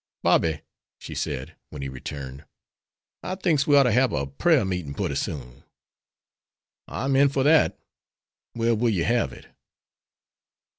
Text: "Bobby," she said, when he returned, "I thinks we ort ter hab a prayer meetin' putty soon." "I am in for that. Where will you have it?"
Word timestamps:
"Bobby," 0.23 0.61
she 0.97 1.13
said, 1.13 1.55
when 1.69 1.83
he 1.83 1.87
returned, 1.87 2.45
"I 3.21 3.35
thinks 3.35 3.67
we 3.67 3.77
ort 3.77 3.85
ter 3.85 3.91
hab 3.91 4.11
a 4.13 4.25
prayer 4.25 4.65
meetin' 4.65 4.95
putty 4.95 5.13
soon." 5.13 5.63
"I 6.87 7.05
am 7.05 7.15
in 7.15 7.29
for 7.29 7.43
that. 7.43 7.77
Where 8.53 8.73
will 8.73 8.89
you 8.89 9.03
have 9.03 9.31
it?" 9.31 9.45